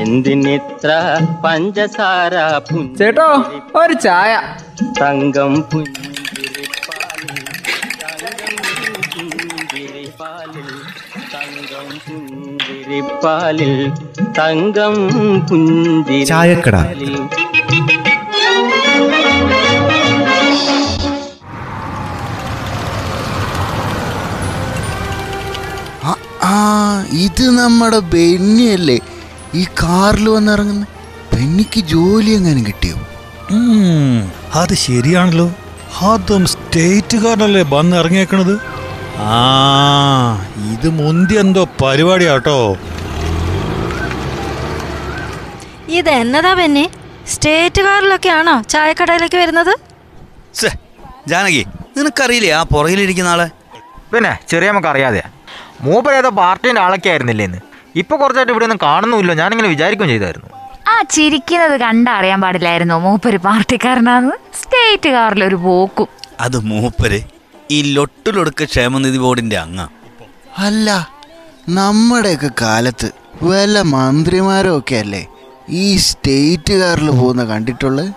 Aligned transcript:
എന്തിനിത്ര 0.00 0.90
പഞ്ചസാര 1.44 2.34
ചേട്ടോ 2.98 3.28
ഒരു 3.76 4.00
ചായ 4.00 4.32
തങ്കം 5.00 5.54
പുഞ്ചിരിപ്പാലിൽ 5.70 7.40
തങ്കം 11.32 11.88
പുഞ്ചിരിപ്പാലിൽ 12.06 13.74
തങ്കം 14.38 14.94
പുഞ്ചിരി 15.48 16.24
ചായക്കട. 16.24 16.76
ആ, 26.02 26.14
ആ 26.44 26.54
ഇത് 27.20 27.58
നമ്മുടെ 27.58 27.98
ബെന്നിയല്ലേ 28.12 28.98
ഈ 29.58 29.62
കാറിൽ 29.80 30.26
വന്നിറങ്ങുന്ന 30.34 30.84
പെണ്ണിക്ക് 31.32 31.80
ജോലി 31.92 32.30
എങ്ങനെ 32.38 32.60
കിട്ടിയോ? 32.68 32.96
അത് 34.60 34.74
ശരിയാണല്ലോ. 34.86 35.46
അതും 36.10 36.42
സ്റ്റേറ്റുകാരനല്ലേ 36.52 37.62
വന്ന് 37.74 37.94
ഇറങ്ങിയേക്കണത്? 38.00 38.54
ആ 39.32 39.38
ഇത് 40.72 40.88
മുന്തി 41.00 41.34
എന്തോ 41.42 41.62
പരിപാടിയാട്ടോ. 41.82 42.58
ഇത് 45.98 46.10
എന്നതാ 46.22 46.52
പെന്നെ 46.60 46.84
സ്റ്റേറ്റ് 47.32 47.82
കാറിലൊക്കെയാണോ 47.86 48.54
ചായക്കടയിലേക്ക് 48.74 49.38
വരുന്നത്? 49.42 49.72
ജാനകി 51.32 51.62
നിനക്കറിയില്ലേ 51.96 52.52
ആ 52.58 52.62
പുറകിലിരിക്കുന്ന 52.74 53.32
ആളെ? 53.34 53.48
പിന്നെ 54.12 54.32
ചെറിയ 54.50 54.68
നമുക്ക് 54.72 54.90
അറിയാതെ 54.92 55.22
മൂപ്പരേതോ 55.86 56.30
പാർട്ടിന്റെ 56.30 56.40
പാർട്ടീന്റെ 56.40 56.80
ആളൊക്കെ 56.86 57.08
ആയിരുന്നില്ലേ 57.12 57.44
ഇന്ന് 57.48 57.60
ഇപ്പൊ 57.96 58.16
കുറച്ചായിട്ട് 58.16 58.52
ഇവിടെ 58.52 58.64
ഒന്നും 58.64 58.78
കാണുന്നുമില്ല. 58.82 59.34
ഞാനിങ്ങനെ 59.34 59.68
വിചാരിക്കുകയും 59.68 60.08
ചെയ്തായിരുന്നു. 60.08 60.48
ആ 60.88 61.02
ചിരിക്കുന്നത് 61.02 61.80
കണ്ടറിയാൻ 61.80 62.40
പാടില്ലായിരുന്നു. 62.40 62.94
മൂപ്പര് 62.94 63.38
പാർട്ടിക്കാരനാന്ന്. 63.38 64.32
സ്റ്റേറ്റ് 64.54 65.08
കാറിൽ 65.08 65.44
ഒരു 65.44 65.54
പോക്കും. 65.54 66.08
അത് 66.40 66.58
മൂപ്പര് 66.60 67.20
ഈ 67.70 67.94
ലൊട്ടിലൊടുക്ക 67.94 68.64
ക്ഷേമനിധി 68.64 69.18
ബോർഡിന്റെ 69.18 69.58
അങ്ങ. 69.58 69.88
അല്ല 70.58 71.10
നമ്മുടെയൊക്കെ 71.68 72.50
കാലത്ത് 72.62 73.12
വല്ല 73.42 73.82
മന്ത്രിമാരോ 73.82 74.78
ഒക്കെ 74.78 74.96
അല്ലേ 74.96 75.26
ഈ 75.68 75.96
സ്റ്റേറ്റ് 75.96 76.72
കാറിൽ 76.72 77.10
പോകുന്ന 77.10 77.44
കണ്ടിട്ടുള്ളത് 77.44 78.12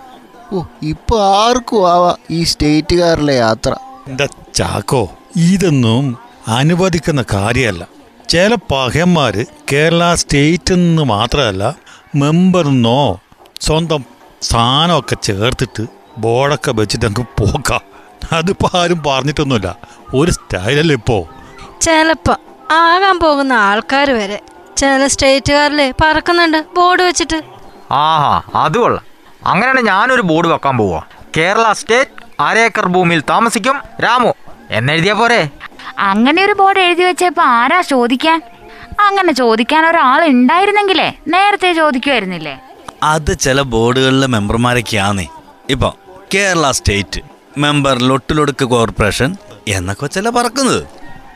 ഓ 0.53 0.63
ഇപ്പൊ 0.83 1.23
ആർക്കും 1.23 1.91
ആവാ 1.91 2.15
ഈ 2.31 2.43
സ്റ്റേറ്റ് 2.43 2.95
കാറിലെ 2.95 3.35
യാത്ര. 3.35 3.75
എന്താ 4.07 4.25
ചാക്കോ? 4.53 5.09
ഇതൊന്നും 5.35 6.17
അനുവദിക്കുന്ന 6.47 7.25
കാര്യമല്ല. 7.33 7.92
ചില 8.33 8.55
പകന്മാര് 8.71 9.45
കേരള 9.71 10.15
സ്റ്റേറ്റിൽ 10.15 10.75
നിന്ന് 10.75 11.01
മാത്രമല്ല 11.01 11.75
മെമ്പറിന്നോ 12.15 13.21
സ്വന്തം 13.61 14.05
സ്ഥാനമൊക്കെ 14.41 15.15
ചേർത്തിട്ട് 15.15 15.85
ബോർഡൊക്കെ 16.17 16.71
വെച്ചിട്ട് 16.71 17.05
അങ്ങ് 17.05 17.23
പോക്കാം 17.23 17.81
അതിപ്പോൾ 18.31 18.77
ആരും 18.77 19.03
പറഞ്ഞിട്ടൊന്നുമില്ല. 19.07 19.77
ഒരു 20.13 20.31
സ്റ്റൈലല്ലേ 20.31 20.95
ഇപ്പോൾ 20.95 21.23
ചിലപ്പോൾ 21.81 22.37
ആകാൻ 22.71 23.19
പോകുന്ന 23.19 23.53
ആൾക്കാർ 23.53 24.11
വരെ 24.11 24.39
ചില 24.77 25.07
സ്റ്റേറ്റുകാരിലെ 25.07 25.93
പറക്കുന്നുണ്ട് 26.03 26.65
ബോർഡ് 26.75 27.01
വെച്ചിട്ട്. 27.01 27.41
ആഹാ 27.91 28.41
അത് 28.55 28.77
കൊള്ളാം. 28.77 29.05
അങ്ങനെയാണ് 29.47 29.81
ഞാനൊരു 29.81 30.21
ബോർഡ് 30.21 30.47
വെക്കാൻ 30.47 30.77
പോവാ. 30.77 31.01
കേരള 31.37 31.73
സ്റ്റേറ്റ് 31.73 32.41
അരേക്കർ 32.41 32.85
ഭൂമിയിൽ 32.85 33.23
താമസിക്കും. 33.29 33.81
രാമു 34.03 34.33
എന്നെഴുതിയാ 34.71 35.13
പോരെ? 35.13 35.49
അങ്ങനെ 35.99 36.45
ഒരു 36.45 36.53
ബോർഡ് 36.53 36.79
എഴുതി 36.79 37.03
വെച്ചപ്പോ 37.03 37.43
ആരാ 37.43 37.81
ചോദിക്കാൻ? 37.81 38.41
അങ്ങനെ 38.99 39.33
ചോദിക്കാൻ 39.33 39.85
ഒരാൾ 39.85 40.25
ഉണ്ടായിരുന്നെങ്കിലേ 40.25 41.13
നേരത്തെ 41.27 41.73
ചോദിക്കുമായിരുന്നില്ലേ 41.73 42.59
അത് 43.03 43.39
ചില 43.39 43.61
ബോർഡുകളിലെ 43.61 44.27
മെമ്പർമാരൊക്കെയാന്നേ. 44.27 45.27
ഇപ്പൊ 45.69 45.93
കേരള 46.33 46.71
സ്റ്റേറ്റ് 46.71 47.21
മെമ്പർ 47.57 47.97
ലൊട്ടിലൊടുക്ക് 47.99 48.65
കോർപ്പറേഷൻ 48.65 49.35
എന്നൊക്കെ 49.67 50.07
ചില 50.07 50.29
പറക്കുന്നത്. 50.29 50.83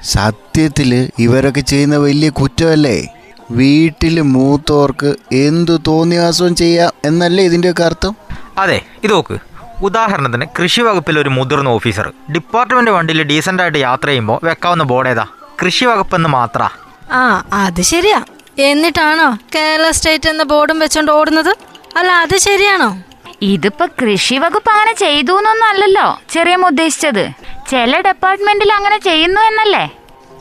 സത്യത്തിൽ 0.04 1.12
ഇവരൊക്കെ 1.20 1.62
ചെയ്യുന്ന 1.62 1.98
വലിയ 1.98 2.30
കുറ്റമല്ലേ? 2.30 3.08
വീട്ടിൽ 3.52 4.22
മൂത്തോർക്ക് 4.22 5.16
എന്തു 5.34 5.80
തോന്നിയാസവും 5.88 6.56
ചെയ്യാം 6.56 6.92
എന്നല്ലേ 7.06 7.44
ഇതിന്റെയൊക്കെ 7.44 7.84
അർത്ഥം? 7.84 8.16
അതെ 8.58 8.81
ഇത് 9.04 9.12
നോക്ക്. 9.12 9.38
ഉദാഹരണത്തിന് 9.82 10.46
കൃഷി 10.60 10.82
വകുപ്പിലെ 10.82 11.22
ഒരു 11.22 11.30
മുതിർന്ന 11.30 11.70
ഓഫീസർ. 11.70 12.14
ഡിപ്പാർട്ട്മെന്റ് 12.32 12.92
വണ്ടിയിൽ 12.92 13.24
ഡീസന്റ് 13.24 13.64
ആയിട്ട് 13.64 13.78
യാത്ര 13.78 14.08
ചെയ്യുമ്പോൾ 14.08 14.40
വെക്കാവുന്ന 14.44 14.84
ബോർഡ് 14.84 15.08
ഏതാ? 15.08 15.26
കൃഷി 15.64 15.86
വകുപ്പെന്ന് 15.86 16.30
മാത്ര. 16.30 16.70
ആ 17.12 17.44
അത് 17.54 17.82
ശരിയാ. 17.82 18.24
എന്നിട്ടാണോ 18.60 19.38
കേരള 19.56 19.92
സ്റ്റേറ്റ് 19.92 20.30
എന്ന 20.30 20.44
ബോർഡും 20.44 20.80
വെച്ചോണ്ട് 20.80 21.12
ഓടുന്നത്? 21.12 21.58
അല്ല 21.98 22.12
അത് 22.12 22.38
ശരിയാണോ? 22.38 22.98
ഇതിപ്പോ 23.42 23.86
കൃഷി 23.86 24.36
വകുപ്പ് 24.36 24.72
അങ്ങനെ 24.72 24.94
ചെയ്തു 24.94 25.38
എന്നൊന്നും 25.38 25.68
അല്ലല്ലോ 25.68 26.20
ചെറിയ 26.30 26.56
ഉദ്ദേശിച്ചത്. 26.56 27.30
ചില 27.70 28.02
ഡിപ്പാർട്ട്മെന്റിൽ 28.02 28.74
അങ്ങനെ 28.74 28.98
ചെയ്യുന്നു 28.98 29.42
എന്നല്ലേ? 29.42 29.90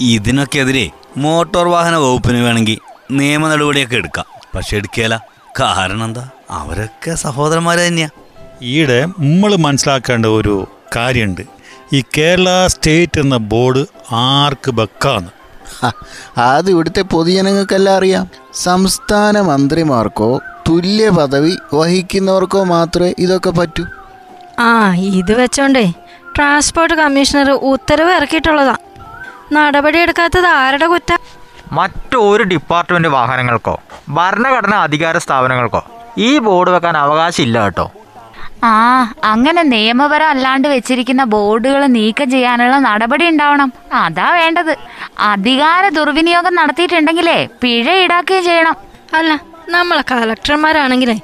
ഇതിനൊക്കെതിരെ 0.00 0.90
മോട്ടോർ 1.16 1.68
വാഹന 1.68 1.96
വകുപ്പിന് 1.96 2.44
വേണമെങ്കിൽ 2.44 2.78
നിയമ 3.10 3.48
നടപടിയൊക്കെ 3.48 3.96
എടുക്കാം. 3.96 4.24
പക്ഷെ 4.54 4.76
എടുക്കേല. 4.76 5.18
കാരണം 5.60 6.04
എന്താ? 6.04 6.30
അവരൊക്കെ 6.50 7.14
സഹോദരന്മാരെ 7.14 7.88
തന്നെയാ. 7.88 8.08
ഈയിടെ 8.62 9.06
നമ്മൾ 9.18 9.56
മനസ്സിലാക്കേണ്ട 9.56 10.26
ഒരു 10.26 10.68
കാര്യമുണ്ട്. 10.96 11.40
ഈ 11.92 12.02
കേരള 12.18 12.66
സ്റ്റേറ്റ് 12.66 13.20
എന്ന 13.20 13.36
ബോർഡ് 13.36 13.86
ആർക്ക് 14.12 14.70
വെക്കാന്ന്? 14.70 15.28
ഹ, 15.84 15.90
അത് 16.36 16.70
ഇവിടുത്തെ 16.70 17.02
പൊതുജനങ്ങൾക്കെല്ലാം 17.02 17.96
അറിയാം. 17.96 18.28
സംസ്ഥാന 18.54 19.40
മന്ത്രിമാർക്കോ 19.40 20.40
തുല്യ 20.68 21.08
പദവി 21.08 21.56
വഹിക്കുന്നവർക്കോ 21.74 22.64
മാത്രമേ 22.64 23.14
ഇതൊക്കെ 23.18 23.50
പറ്റൂ. 23.50 23.84
ആ 24.58 24.94
ഇത് 24.94 25.32
വെച്ചോണ്ടേ. 25.32 25.92
ട്രാൻസ്പോർട്ട് 26.36 26.94
കമ്മീഷണർ 26.94 27.50
ഉത്തരവ് 27.50 28.12
ഇറക്കിയിട്ടുള്ളതാ. 28.12 28.76
നടപടിയെടുക്കാത്തത് 29.52 30.46
ആരുടെ 30.46 30.86
കുറ്റ? 30.86 31.16
മറ്റൊരു 31.72 32.42
ഡിപ്പാർട്ട്മെന്റ് 32.42 33.08
വാഹനങ്ങൾക്കോ 33.08 33.80
ഭരണഘടനാ 34.08 34.82
അധികാര 34.82 35.18
സ്ഥാപനങ്ങൾക്കോ 35.18 35.84
ഈ 36.18 36.38
ബോർഡ് 36.38 36.70
വെക്കാൻ 36.70 36.96
അവകാശമില്ല 36.96 37.62
കേട്ടോ. 37.64 37.92
ആ 38.66 38.74
അങ്ങനെ 39.32 39.62
നിയമപരം 39.72 40.28
അല്ലാണ്ട് 40.32 40.66
വെച്ചിരിക്കുന്ന 40.68 41.22
ബോർഡുകൾ 41.34 41.82
നീക്കം 41.96 42.28
ചെയ്യാനുള്ള 42.34 42.76
നടപടി 42.88 43.24
ഉണ്ടാവണം. 43.32 43.68
അതാ 44.02 44.28
വേണ്ടത്. 44.40 44.72
അധികാര 45.32 45.88
ദുർവിനിയോഗം 45.98 46.54
നടത്തിയിട്ടുണ്ടെങ്കിലേ 46.60 47.38
പിഴ 47.62 47.86
ഈടാക്കുകയും 48.02 48.44
ചെയ്യണം. 48.44 48.76
അല്ല 49.18 49.32
നമ്മളെ 49.68 50.02
കളക്ടർമാരാണെങ്കിലേ 50.10 51.16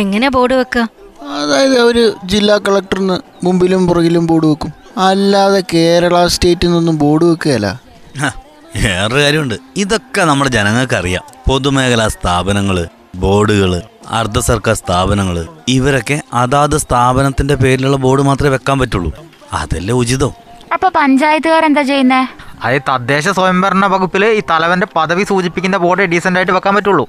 എങ്ങനെ 0.00 0.28
ബോർഡ് 0.36 0.54
വെക്കുക 0.60 0.84
അതായത് 1.38 1.74
അവർ 1.84 1.96
ജില്ലാ 2.32 2.54
കളക്ടറിന് 2.66 3.16
മുമ്പിലും 3.46 3.82
പുറകിലും 3.88 4.24
ബോർഡ് 4.30 4.46
വെക്കും. 4.50 4.70
അല്ലാതെ 5.08 5.60
കേരള 5.74 6.16
സ്റ്റേറ്റിൽ 6.34 6.70
നിന്നും 6.76 6.96
ബോർഡ് 7.02 7.24
വെക്കുകയല്ല. 7.30 7.68
വേറൊരു 8.84 9.20
കാര്യമുണ്ട്. 9.24 9.56
ഇതൊക്കെ 9.82 10.22
നമ്മുടെ 10.30 10.50
ജനങ്ങൾക്ക് 10.56 10.96
അറിയാം 11.00 11.24
പൊതുമേഖലാ 11.48 12.06
സ്ഥാപനങ്ങൾ 12.16 12.76
ബോർഡുകൾ. 13.24 13.72
അർദ്ധ 14.10 14.38
സർക്കാർ 14.38 14.74
സ്ഥാപനങ്ങൾ. 14.74 15.46
ഇവരൊക്കെ 15.68 16.22
അതാത് 16.34 16.76
സ്ഥാപനത്തിന്റെ 16.76 17.54
പേരിലുള്ള 17.54 17.96
ബോർഡ് 17.96 18.22
മാത്രമേ 18.22 18.48
വെക്കാൻ 18.48 18.78
പറ്റുള്ളൂ. 18.78 19.12
അതല്ലേ 19.52 19.94
ഉചിതം. 19.94 20.32
അപ്പൊ 20.72 20.88
പഞ്ചായത്തുകാർ 20.88 21.64
എന്താ 21.64 21.82
ചെയ്യുന്നേ? 21.82 22.26
അതായത് 22.64 22.82
തദ്ദേശ 22.88 23.28
സ്വയംഭരണ 23.28 23.86
വകുപ്പിൽ 23.86 24.24
ഈ 24.24 24.42
തലവന്റെ 24.50 24.86
പദവി 24.96 25.24
സൂചിപ്പിക്കുന്ന 25.24 25.76
ബോർഡ് 25.76 26.00
ഡീസെന്റ് 26.00 26.38
ആയിട്ട് 26.38 26.52
വെക്കാൻ 26.52 26.74
പറ്റുള്ളൂ. 26.74 27.08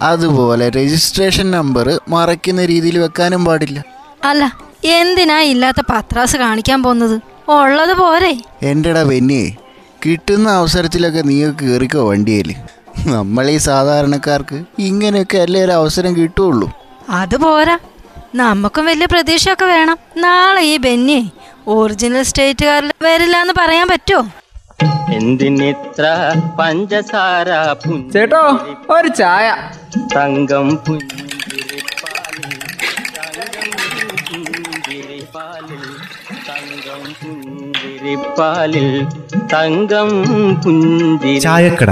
അതുപോലെ 0.00 0.70
രജിസ്ട്രേഷൻ 0.70 1.50
നമ്പർ 1.50 2.00
മറയ്ക്കുന്ന 2.08 2.64
രീതിയിൽ 2.64 2.98
വെക്കാനും 2.98 3.44
പാടില്ല. 3.44 3.84
അല്ല 4.24 4.56
എന്തിനാ 4.84 5.40
ഇല്ലാത്ത 5.40 5.82
പത്രാസ് 5.90 6.36
കാണിക്കാൻ 6.36 6.82
പോകുന്നത്? 6.82 7.20
ഉള്ളത് 7.50 7.98
പോരെ. 7.98 8.40
എന്റെടാ 8.62 9.02
പെന്നിയെ 9.02 9.50
കിട്ടുന്ന 10.06 10.48
അവസരത്തിലൊക്കെ 10.50 11.22
നീ 11.22 11.44
കേറിക്കോ 11.44 12.10
വണ്ടിയിൽ 12.10 12.54
നമ്മൾ 13.06 13.44
ഈ 13.50 13.56
സാധാരണക്കാർക്ക് 13.68 14.58
ഇങ്ങനെയൊക്കെ 14.88 15.38
അല്ലേ 15.44 15.60
ഒരു 15.64 15.72
അവസരം 15.80 16.12
കിട്ടുള്ളൂ? 16.16 16.68
അത് 17.20 17.36
പോരാ 17.44 17.76
നമുക്കും 18.34 18.84
വലിയ 18.86 19.06
പ്രതീക്ഷയൊക്കെ 19.12 19.66
വേണം. 19.74 19.98
നാളെ 20.24 20.62
ഈ 20.72 20.76
ബെന്നി 20.86 21.20
ഒറിജിനൽ 21.74 22.22
സ്റ്റേറ്റുകാരിൽ 22.30 22.90
വരില്ല 23.06 23.36
എന്ന് 23.44 23.54
പറയാൻ 23.60 23.88
പറ്റുമോ 23.92 24.22
എന്തിനിത്ര 25.18 26.04
പഞ്ചസാര 26.58 27.48
ചേട്ടോ 28.12 28.42
ഒരു 28.96 29.08
ചായ. 29.20 29.46
തങ്കം 30.14 30.68
പുഞ്ചിരിപ്പാലിൽ 30.86 32.50
തങ്കം 33.16 33.72
പുഞ്ചിരിപ്പാലിൽ 34.30 35.84
തങ്കം 36.48 37.02
പുഞ്ചിരിപ്പാലിൽ 37.22 38.88
തങ്കം 39.54 40.10
പുഞ്ചിരിപ്പാലിൽ 40.64 41.42
ചായക്കട. 41.46 41.90